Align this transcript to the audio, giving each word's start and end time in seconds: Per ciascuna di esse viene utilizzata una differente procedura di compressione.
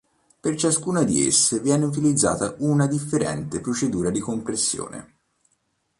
Per 0.39 0.55
ciascuna 0.55 1.03
di 1.03 1.27
esse 1.27 1.59
viene 1.59 1.85
utilizzata 1.85 2.55
una 2.57 2.87
differente 2.87 3.61
procedura 3.61 4.09
di 4.09 4.19
compressione. 4.19 5.17